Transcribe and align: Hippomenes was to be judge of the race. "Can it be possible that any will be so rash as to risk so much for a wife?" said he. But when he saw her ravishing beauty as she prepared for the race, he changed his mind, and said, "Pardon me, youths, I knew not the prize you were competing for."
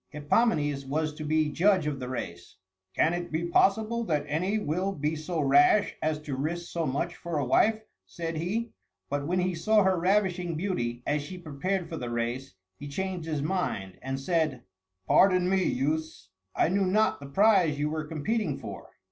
Hippomenes 0.09 0.83
was 0.83 1.13
to 1.13 1.23
be 1.23 1.51
judge 1.51 1.85
of 1.85 1.99
the 1.99 2.09
race. 2.09 2.55
"Can 2.95 3.13
it 3.13 3.31
be 3.31 3.45
possible 3.45 4.03
that 4.05 4.25
any 4.27 4.57
will 4.57 4.93
be 4.93 5.15
so 5.15 5.39
rash 5.41 5.93
as 6.01 6.17
to 6.21 6.35
risk 6.35 6.71
so 6.71 6.87
much 6.87 7.15
for 7.15 7.37
a 7.37 7.45
wife?" 7.45 7.83
said 8.07 8.37
he. 8.37 8.71
But 9.11 9.27
when 9.27 9.37
he 9.39 9.53
saw 9.53 9.83
her 9.83 9.99
ravishing 9.99 10.55
beauty 10.55 11.03
as 11.05 11.21
she 11.21 11.37
prepared 11.37 11.87
for 11.87 11.97
the 11.97 12.09
race, 12.09 12.55
he 12.79 12.87
changed 12.87 13.27
his 13.27 13.43
mind, 13.43 13.99
and 14.01 14.19
said, 14.19 14.63
"Pardon 15.05 15.47
me, 15.47 15.63
youths, 15.65 16.29
I 16.55 16.69
knew 16.69 16.87
not 16.87 17.19
the 17.19 17.27
prize 17.27 17.77
you 17.77 17.91
were 17.91 18.03
competing 18.05 18.57
for." 18.57 18.89